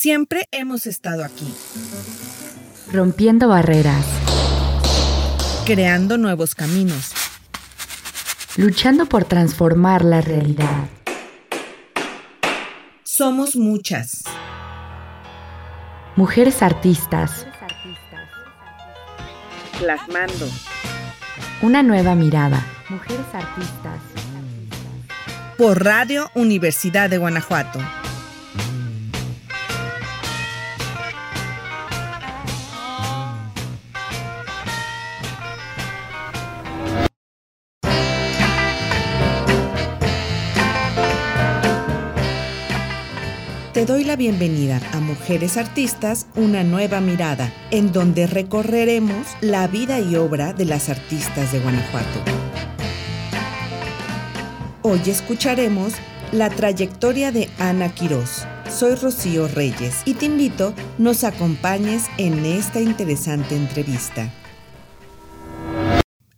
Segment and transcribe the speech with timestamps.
[0.00, 1.52] Siempre hemos estado aquí.
[2.92, 4.06] Rompiendo barreras.
[5.66, 7.10] Creando nuevos caminos.
[8.56, 10.86] Luchando por transformar la realidad.
[13.02, 14.22] Somos muchas.
[16.14, 17.44] Mujeres artistas.
[19.80, 20.48] Plasmando.
[21.60, 22.64] Una nueva mirada.
[22.88, 24.00] Mujeres artistas.
[25.56, 27.80] Por Radio Universidad de Guanajuato.
[44.18, 50.64] Bienvenida a Mujeres Artistas, una nueva mirada, en donde recorreremos la vida y obra de
[50.64, 52.24] las artistas de Guanajuato.
[54.82, 55.94] Hoy escucharemos
[56.32, 58.44] la trayectoria de Ana Quirós.
[58.68, 64.34] Soy Rocío Reyes y te invito nos acompañes en esta interesante entrevista.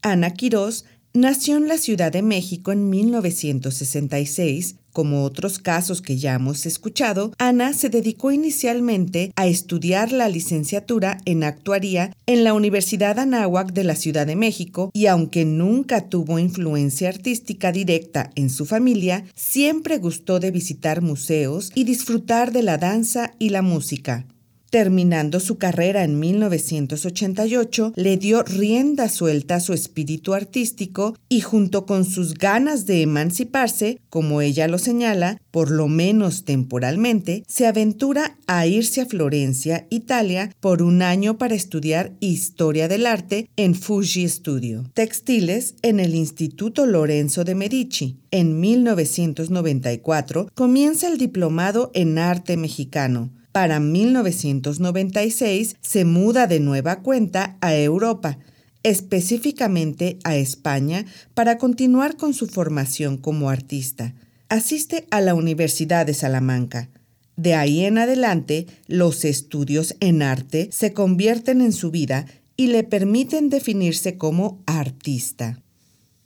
[0.03, 6.35] Ana Quirós nació en la Ciudad de México en 1966 como otros casos que ya
[6.35, 13.19] hemos escuchado, Ana se dedicó inicialmente a estudiar la licenciatura en actuaría en la Universidad
[13.19, 18.67] Anáhuac de la Ciudad de México y aunque nunca tuvo influencia artística directa en su
[18.67, 24.27] familia, siempre gustó de visitar museos y disfrutar de la danza y la música.
[24.71, 31.87] Terminando su carrera en 1988, le dio rienda suelta a su espíritu artístico y junto
[31.87, 38.37] con sus ganas de emanciparse, como ella lo señala, por lo menos temporalmente, se aventura
[38.47, 44.29] a irse a Florencia, Italia, por un año para estudiar historia del arte en Fuji
[44.29, 48.19] Studio, textiles en el Instituto Lorenzo de Medici.
[48.31, 57.57] En 1994 comienza el diplomado en arte mexicano para 1996 se muda de nueva cuenta
[57.61, 58.39] a Europa,
[58.83, 61.05] específicamente a España,
[61.35, 64.15] para continuar con su formación como artista.
[64.49, 66.91] Asiste a la Universidad de Salamanca.
[67.37, 72.27] De ahí en adelante, los estudios en arte se convierten en su vida
[72.57, 75.63] y le permiten definirse como artista.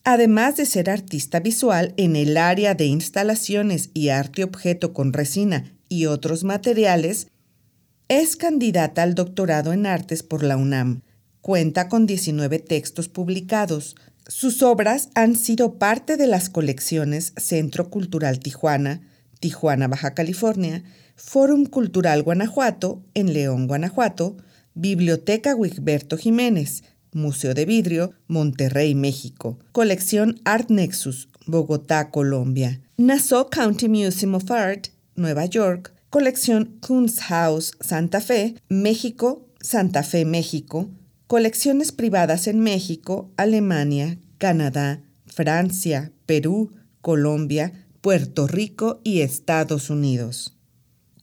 [0.02, 5.73] Además de ser artista visual en el área de instalaciones y arte objeto con resina
[5.94, 7.28] y otros materiales,
[8.08, 11.02] es candidata al doctorado en artes por la UNAM.
[11.40, 13.96] Cuenta con 19 textos publicados.
[14.26, 19.02] Sus obras han sido parte de las colecciones Centro Cultural Tijuana,
[19.40, 20.82] Tijuana, Baja California,
[21.16, 24.36] Fórum Cultural Guanajuato, en León, Guanajuato,
[24.74, 33.88] Biblioteca Wigberto Jiménez, Museo de Vidrio, Monterrey, México, Colección Art Nexus, Bogotá, Colombia, Nassau County
[33.88, 40.90] Museum of Art, Nueva York, colección Kunsthaus Santa Fe, México, Santa Fe, México,
[41.26, 46.70] colecciones privadas en México, Alemania, Canadá, Francia, Perú,
[47.00, 50.56] Colombia, Puerto Rico y Estados Unidos.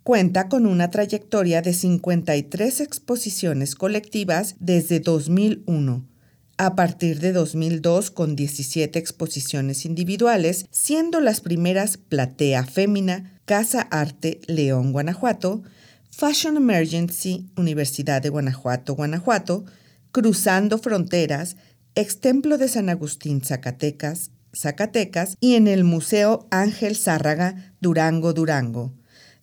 [0.03, 6.06] Cuenta con una trayectoria de 53 exposiciones colectivas desde 2001,
[6.62, 14.42] a partir de 2002 con 17 exposiciones individuales, siendo las primeras Platea Fémina, Casa Arte
[14.46, 15.64] León, Guanajuato,
[16.12, 19.66] Fashion Emergency, Universidad de Guanajuato, Guanajuato,
[20.12, 21.58] Cruzando Fronteras,
[21.96, 28.94] Extemplo de San Agustín, Zacatecas, Zacatecas y en el Museo Ángel Zárraga, Durango, Durango.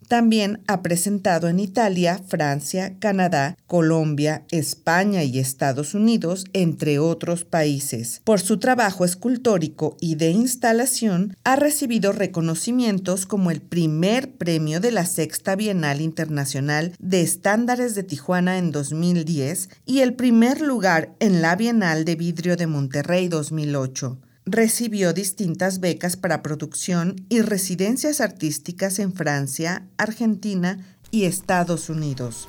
[0.09, 8.23] También ha presentado en Italia, Francia, Canadá, Colombia, España y Estados Unidos, entre otros países.
[8.25, 14.93] Por su trabajo escultórico y de instalación, ha recibido reconocimientos como el primer premio de
[14.93, 21.43] la Sexta Bienal Internacional de Estándares de Tijuana en 2010 y el primer lugar en
[21.43, 24.19] la Bienal de Vidrio de Monterrey 2008
[24.51, 30.79] recibió distintas becas para producción y residencias artísticas en Francia, Argentina
[31.11, 32.49] y Estados Unidos.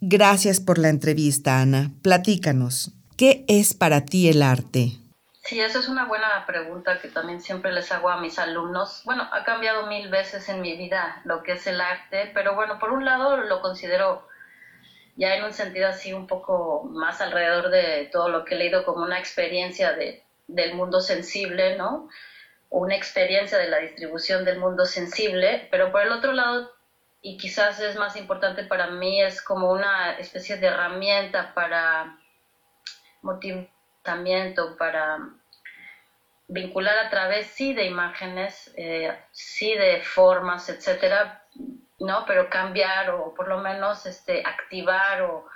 [0.00, 1.90] Gracias por la entrevista, Ana.
[2.02, 4.92] Platícanos, ¿qué es para ti el arte?
[5.42, 9.02] Sí, esa es una buena pregunta que también siempre les hago a mis alumnos.
[9.04, 12.78] Bueno, ha cambiado mil veces en mi vida lo que es el arte, pero bueno,
[12.78, 14.28] por un lado lo considero
[15.16, 18.84] ya en un sentido así un poco más alrededor de todo lo que he leído
[18.84, 20.22] como una experiencia de
[20.54, 22.08] del mundo sensible, ¿no?
[22.68, 26.70] Una experiencia de la distribución del mundo sensible, pero por el otro lado,
[27.22, 32.16] y quizás es más importante para mí, es como una especie de herramienta para
[33.22, 35.18] motivamiento, para
[36.48, 41.44] vincular a través, sí, de imágenes, eh, sí, de formas, etcétera,
[41.98, 42.24] ¿no?
[42.26, 45.46] Pero cambiar o por lo menos este, activar o,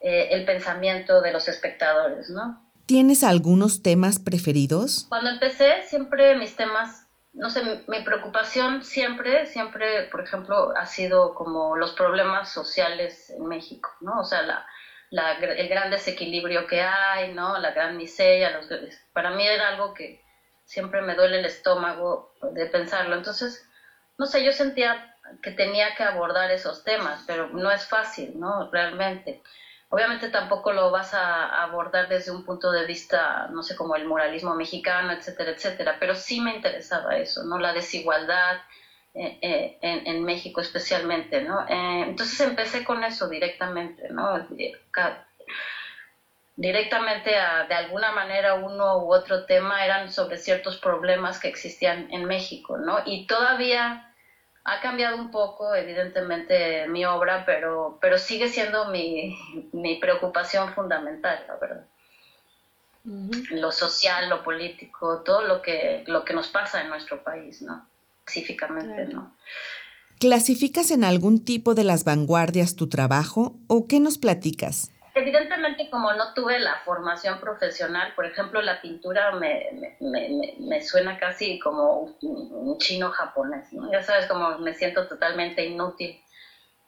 [0.00, 2.63] eh, el pensamiento de los espectadores, ¿no?
[2.86, 5.06] ¿Tienes algunos temas preferidos?
[5.08, 11.34] Cuando empecé, siempre mis temas, no sé, mi, preocupación siempre, siempre, por ejemplo, ha sido
[11.34, 14.20] como los problemas sociales en México, ¿no?
[14.20, 14.66] O sea, la,
[15.10, 17.58] la, el gran desequilibrio que hay, ¿no?
[17.58, 18.68] La gran miseria, los,
[19.14, 20.22] para mí era algo que
[20.64, 23.16] siempre me duele el estómago de pensarlo.
[23.16, 23.66] Entonces,
[24.18, 28.70] no sé, yo sentía que tenía que abordar esos temas, pero no es fácil, ¿no?
[28.70, 29.42] Realmente.
[29.90, 34.04] Obviamente tampoco lo vas a abordar desde un punto de vista, no sé, como el
[34.04, 37.58] moralismo mexicano, etcétera, etcétera, pero sí me interesaba eso, ¿no?
[37.58, 38.58] La desigualdad
[39.14, 41.60] eh, eh, en, México especialmente, ¿no?
[41.68, 44.44] Eh, entonces empecé con eso directamente, ¿no?
[46.56, 52.08] Directamente a, de alguna manera uno u otro tema eran sobre ciertos problemas que existían
[52.10, 53.02] en México, ¿no?
[53.04, 54.13] Y todavía
[54.64, 59.36] ha cambiado un poco, evidentemente, mi obra, pero, pero sigue siendo mi,
[60.00, 61.86] preocupación fundamental, la verdad.
[63.50, 67.86] Lo social, lo político, todo lo que, lo que nos pasa en nuestro país, ¿no?
[68.26, 69.36] Específicamente, ¿no?
[70.18, 74.90] ¿Clasificas en algún tipo de las vanguardias tu trabajo o qué nos platicas?
[75.24, 81.16] Evidentemente, como no tuve la formación profesional, por ejemplo, la pintura me, me, me, suena
[81.16, 83.66] casi como un chino japonés.
[83.90, 86.20] Ya sabes, como me siento totalmente inútil.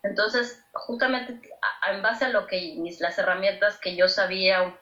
[0.03, 1.41] Entonces, justamente
[1.91, 4.79] en base a lo que mis, las herramientas que yo sabía,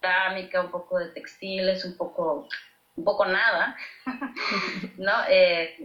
[0.00, 2.48] cerámica, un poco de textiles, un poco,
[2.96, 3.76] un poco nada,
[4.98, 5.12] ¿no?
[5.28, 5.76] Eh,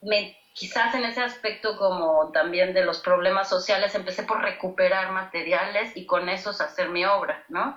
[0.00, 5.94] me quizás en ese aspecto como también de los problemas sociales empecé por recuperar materiales
[5.94, 7.76] y con esos hacer mi obra, ¿no?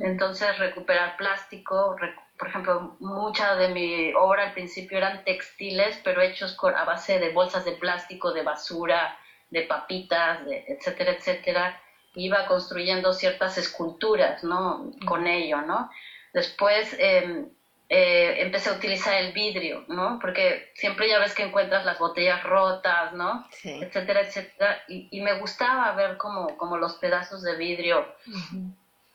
[0.00, 1.94] Entonces recuperar plástico,
[2.36, 7.30] por ejemplo, mucha de mi obra al principio eran textiles, pero hechos a base de
[7.30, 9.16] bolsas de plástico, de basura,
[9.50, 11.80] de papitas, de etcétera, etcétera.
[12.16, 14.90] Iba construyendo ciertas esculturas, ¿no?
[15.06, 15.88] Con ello, ¿no?
[16.32, 17.46] Después eh,
[17.88, 20.18] eh, empecé a utilizar el vidrio, ¿no?
[20.20, 23.46] Porque siempre ya ves que encuentras las botellas rotas, ¿no?
[23.62, 24.82] Etcétera, etcétera.
[24.88, 28.06] Y, me gustaba ver como, como los pedazos de vidrio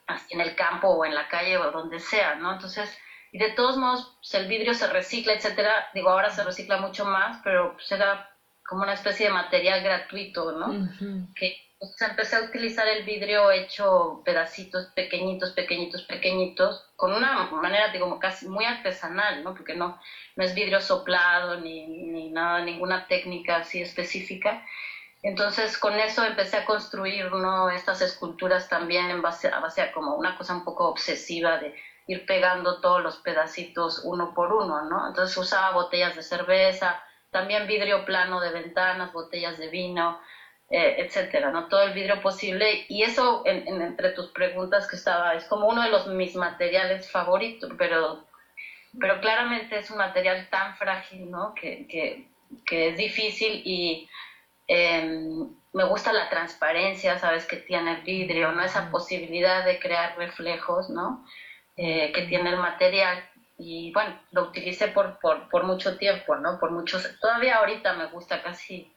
[0.08, 2.54] así en el campo o en la calle o donde sea, ¿no?
[2.54, 2.98] Entonces,
[3.34, 5.90] y de todos modos, pues, el vidrio se recicla, etcétera.
[5.94, 8.30] Digo, ahora se recicla mucho más, pero pues era
[8.66, 10.90] como una especie de material gratuito, ¿no?
[11.36, 11.58] Que
[12.00, 18.48] empecé a utilizar el vidrio hecho pedacitos pequeñitos, pequeñitos, pequeñitos, con una manera, digo, casi
[18.48, 19.54] muy artesanal, ¿no?
[19.56, 19.98] Porque no,
[20.36, 24.62] no es vidrio soplado ni, ni nada, ninguna técnica así específica.
[25.24, 27.70] Entonces con eso empecé a construir ¿no?
[27.70, 31.74] estas esculturas también en base, a base como una cosa un poco obsesiva de
[32.08, 35.08] ir pegando todos los pedacitos uno por uno, ¿no?
[35.08, 37.00] Entonces usaba botellas de cerveza,
[37.30, 40.18] también vidrio plano de ventanas, botellas de vino,
[40.74, 41.68] eh, etcétera, ¿no?
[41.68, 42.86] Todo el vidrio posible.
[42.88, 47.70] Y eso, entre tus preguntas que estaba, es como uno de los mis materiales favoritos,
[47.78, 48.26] pero,
[48.98, 51.54] pero claramente es un material tan frágil, ¿no?
[51.54, 52.26] Que, que,
[52.66, 54.08] que es difícil y
[54.68, 57.46] em, me gusta la transparencia, ¿sabes?
[57.46, 58.64] Que tiene el vidrio, ¿no?
[58.64, 61.22] Esa posibilidad de crear reflejos, ¿no?
[61.76, 63.22] Eh, que tiene el material.
[63.58, 66.58] Y bueno, lo utilicé por, por, por mucho tiempo, ¿no?
[66.58, 68.88] Por muchos, todavía ahorita me gusta casi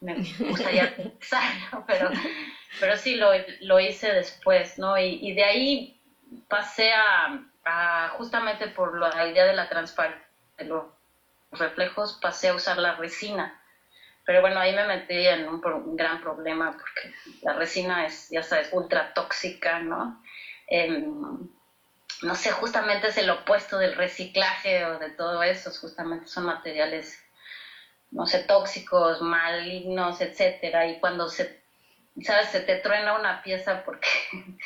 [0.00, 2.10] me gustaría pensarlo, pero,
[2.80, 3.30] pero sí lo,
[3.60, 4.98] lo hice después, ¿no?
[4.98, 6.00] Y, y de ahí
[6.48, 10.26] pasé a, a, justamente por la idea de la transparencia,
[10.58, 10.84] de los
[11.52, 13.60] reflejos, pasé a usar la resina.
[14.24, 18.68] Pero bueno, ahí me metí en un, gran problema porque la resina es, ya sabes,
[18.72, 20.22] ultra tóxica, ¿no?
[20.66, 21.48] Em,
[22.20, 27.18] no sé, justamente es el opuesto del reciclaje o de todo eso, justamente son materiales
[28.10, 31.60] no sé, tóxicos, malignos, etcétera, y cuando se,
[32.22, 34.08] sabes, se te truena una pieza porque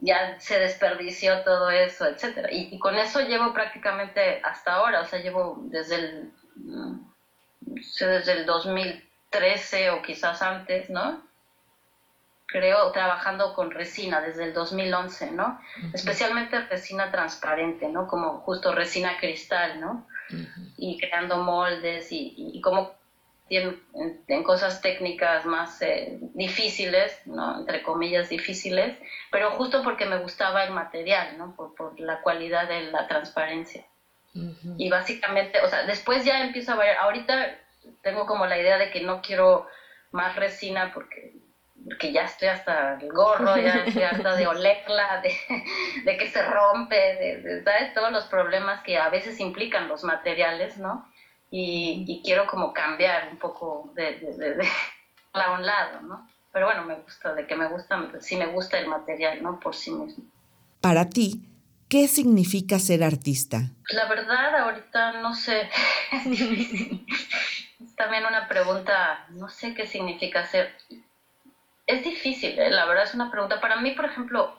[0.00, 2.48] ya se desperdició todo eso, etcétera.
[2.50, 6.98] Y, con eso llevo prácticamente hasta ahora, o sea, llevo desde el, mm,
[7.60, 11.22] desde el 2013 o quizás antes, ¿no?
[12.52, 15.58] creo, trabajando con resina desde el 2011, ¿no?
[15.94, 18.06] Especialmente resina transparente, ¿no?
[18.06, 20.06] Como justo resina cristal, ¿no?
[20.76, 22.92] Y creando moldes y, y, como
[23.50, 23.80] en,
[24.28, 27.58] en, cosas técnicas más eh, difíciles, ¿no?
[27.58, 28.96] entre comillas difíciles,
[29.30, 31.54] pero justo porque me gustaba el material, ¿no?
[31.54, 33.84] por, por la cualidad de la transparencia.
[34.78, 37.58] Y básicamente, o sea, después ya empiezo a ver, ahorita
[38.02, 39.66] tengo como la idea de que no quiero
[40.10, 41.34] más resina porque
[41.84, 45.22] porque ya estoy hasta el gorro, ya estoy hasta de olerla,
[46.04, 47.62] de, que se rompe, de,
[47.94, 51.08] todos los problemas que a veces implican los materiales, ¿no?
[51.50, 54.66] Y, quiero como cambiar un poco de,
[55.32, 56.28] a un lado, ¿no?
[56.52, 59.58] Pero bueno, me gusta, de que me gusta, sí me gusta el material, ¿no?
[59.58, 60.24] Por sí mismo.
[60.80, 61.42] Para ti,
[61.88, 63.70] ¿qué significa ser artista?
[63.88, 65.68] La verdad, ahorita no sé.
[66.12, 70.74] es también una pregunta, no sé qué significa ser.
[71.92, 72.70] Es difícil, ¿eh?
[72.70, 73.60] la verdad es una pregunta.
[73.60, 74.56] Para mí, por ejemplo,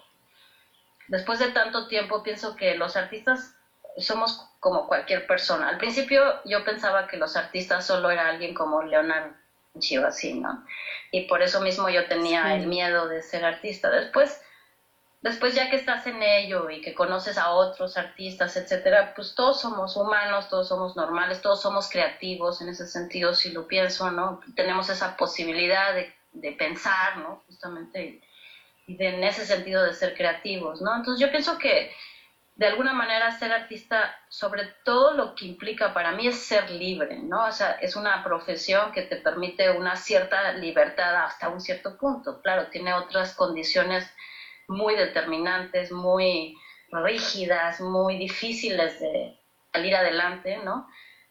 [1.08, 3.56] después de tanto tiempo, pienso que los artistas
[3.98, 5.68] somos como cualquier persona.
[5.68, 9.34] Al principio yo pensaba que los artistas solo era alguien como Leonardo
[9.74, 10.63] o así, ¿no?
[11.10, 13.90] Y por eso mismo yo tenía el miedo de ser artista.
[13.90, 14.40] Después,
[15.24, 19.60] después ya que estás en ello y que conoces a otros artistas, etcétera, pues todos
[19.60, 24.40] somos humanos, todos somos normales, todos somos creativos en ese sentido, si lo pienso, ¿no?
[24.56, 27.42] Tenemos esa posibilidad de, de pensar, ¿no?
[27.48, 28.20] Justamente,
[28.88, 30.96] y de, en ese sentido de ser creativos, ¿no?
[30.96, 31.90] Entonces yo pienso que
[32.56, 37.18] de alguna manera ser artista, sobre todo lo que implica para mí es ser libre,
[37.18, 37.46] ¿no?
[37.46, 42.42] O sea, es una profesión que te permite una cierta libertad hasta un cierto punto.
[42.42, 44.08] Claro, tiene otras condiciones
[44.68, 46.56] muy determinantes, muy
[46.92, 49.36] rígidas, muy difíciles de
[49.72, 50.88] salir adelante, ¿no?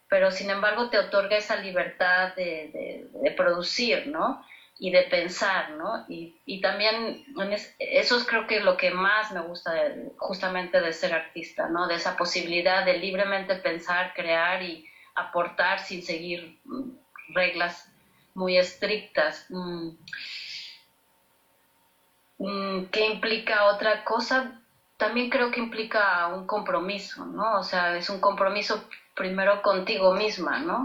[0.09, 4.45] Pero sin embargo te otorga esa libertad de, de producir, ¿no?
[4.79, 6.05] Y de pensar, ¿no?
[6.09, 7.23] Y, y también
[7.79, 9.73] eso es creo que lo que más me gusta
[10.17, 11.87] justamente de ser artista, ¿no?
[11.87, 16.91] De esa posibilidad de libremente pensar, crear y aportar sin seguir mm,
[17.35, 17.89] reglas
[18.35, 19.47] muy estrictas.
[19.51, 19.91] Mm.
[22.39, 24.59] Mm, ¿Qué implica otra cosa?
[24.97, 27.59] También creo que implica un compromiso, ¿no?
[27.59, 30.83] O sea, es un compromiso primero contigo misma, ¿no?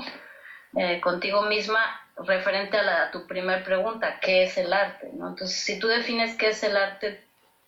[0.76, 1.80] Eh, contigo misma
[2.18, 5.08] referente a, la, tu primera pregunta, ¿qué es el arte?
[5.08, 7.20] Entonces, si tú defines qué es el arte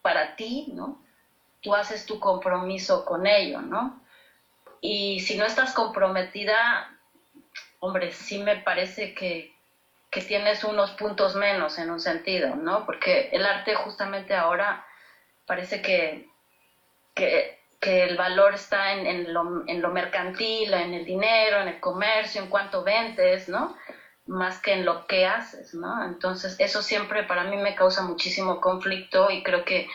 [0.02, 0.98] para ti, ¿no?
[1.62, 4.00] Tú haces tu compromiso con ello, ¿no?
[4.82, 6.88] Y si no estás comprometida,
[7.80, 9.52] hombre, sí me parece que,
[10.10, 12.86] que tienes unos puntos menos en un sentido, ¿no?
[12.86, 14.84] Porque el arte justamente ahora
[15.46, 16.26] parece que,
[17.14, 21.68] que, que el valor está en, en, lo, en lo mercantil, en el dinero, en
[21.68, 23.76] el comercio, en cuánto vendes, ¿no?
[24.30, 26.04] Más que en lo que haces, ¿no?
[26.04, 29.88] Entonces eso siempre para mí me causa muchísimo conflicto y creo que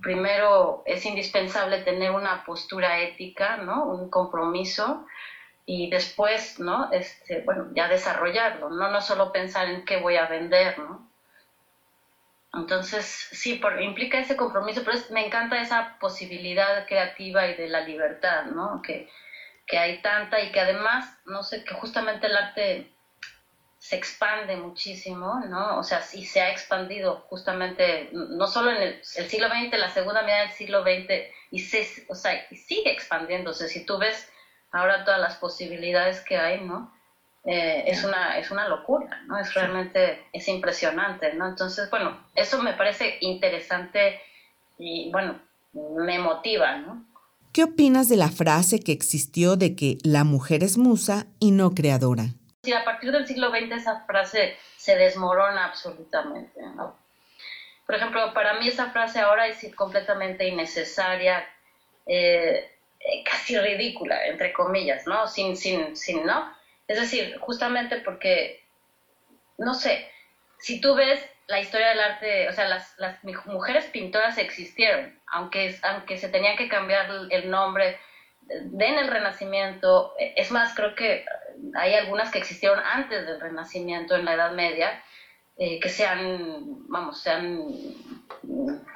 [0.00, 3.84] primero es indispensable tener una postura ética, ¿no?
[3.84, 5.04] Un compromiso
[5.66, 6.88] y después, ¿no?
[6.92, 8.88] Este, bueno, ya desarrollarlo, ¿no?
[8.88, 11.04] No solo pensar en qué voy a vender, ¿no?
[12.52, 17.80] Entonces, sí, por, implica ese compromiso, pero me encanta esa posibilidad creativa y de la
[17.80, 18.80] libertad, ¿no?
[18.82, 19.06] Que,
[19.66, 22.88] que hay tanta y que además, no sé, que justamente el arte
[23.80, 25.78] se expande muchísimo, ¿no?
[25.78, 30.22] O sea, sí se ha expandido justamente, no solo en el, siglo XX, la segunda
[30.22, 31.14] mitad del siglo XX,
[31.50, 33.68] y, se, o sea, y sigue expandiéndose.
[33.68, 34.30] Si tú ves
[34.70, 36.92] ahora todas las posibilidades que hay, ¿no?
[37.44, 39.38] Eh, es, una, es una locura, ¿no?
[39.38, 41.48] Es realmente, es impresionante, ¿no?
[41.48, 44.20] Entonces, bueno, eso me parece interesante
[44.78, 45.40] y, bueno,
[45.72, 47.02] me motiva, ¿no?
[47.54, 51.70] ¿Qué opinas de la frase que existió de que la mujer es musa y no
[51.70, 52.34] creadora?
[52.62, 56.94] Sí, a partir del siglo XX esa frase se desmorona absolutamente, ¿no?
[57.86, 61.48] Por ejemplo, para mí esa frase ahora es completamente innecesaria,
[62.06, 65.26] eh, eh, casi ridícula, entre comillas, ¿no?
[65.26, 66.54] Sin, sin, sin, ¿no?
[66.86, 68.62] Es decir, justamente porque,
[69.56, 70.06] no sé,
[70.58, 75.74] si tú ves la historia del arte, o sea, las, las mujeres pintoras existieron, aunque,
[75.82, 77.98] aunque se tenía que cambiar el nombre
[78.50, 81.24] en el Renacimiento, es más, creo que
[81.74, 85.00] hay algunas que existieron antes del Renacimiento en la Edad Media,
[85.56, 87.68] eh, que se han, vamos, se han,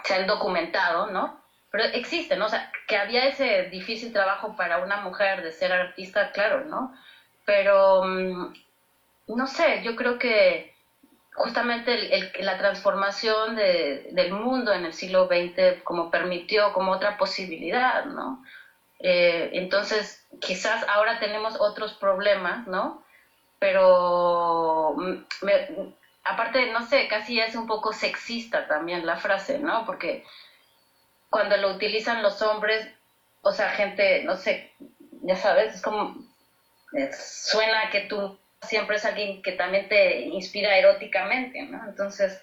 [0.05, 1.39] se documentado, ¿no?
[1.71, 2.47] Pero existen, ¿no?
[2.47, 6.93] O sea, que había ese difícil trabajo para una mujer de ser artista, claro, ¿no?
[7.45, 8.53] Pero, mm,
[9.29, 10.75] no sé, yo creo que
[11.35, 18.43] justamente la transformación del mundo en el siglo XX como permitió como otra posibilidad, ¿no?
[19.01, 23.05] Eh, entonces, quizás ahora tenemos otros problemas, ¿no?
[23.59, 25.25] Pero mm,
[26.25, 29.85] aparte, no sé, casi es un poco sexista también la frase, ¿no?
[29.87, 30.25] Porque
[31.31, 32.89] cuando lo utilizan los hombres,
[33.43, 34.73] o sea, gente, no sé,
[35.23, 36.15] ya sabes, es como,
[37.13, 41.85] suena que tú siempre es alguien que también te inspira eróticamente, ¿no?
[41.85, 42.41] Entonces,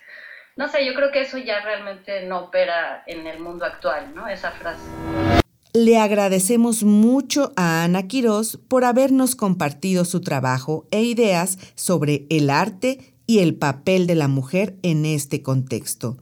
[0.55, 4.27] no sé, yo creo que eso ya realmente no opera en el mundo actual, ¿no?
[4.27, 5.31] Esa frase.
[5.74, 12.50] Le agradecemos mucho a Ana Quirós por habernos compartido su trabajo e ideas sobre el
[12.50, 16.18] arte y el papel de la mujer en este contexto.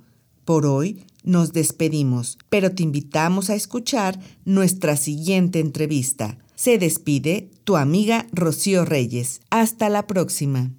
[0.46, 6.38] Por hoy nos despedimos, pero te invitamos a escuchar nuestra siguiente entrevista.
[6.54, 9.42] Se despide tu amiga Rocío Reyes.
[9.50, 10.74] Hasta la próxima.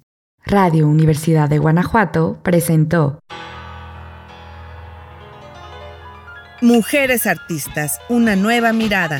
[0.45, 3.19] Radio Universidad de Guanajuato presentó
[6.63, 9.19] Mujeres Artistas, una nueva mirada.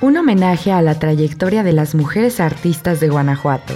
[0.00, 3.74] Un homenaje a la trayectoria de las mujeres artistas de Guanajuato.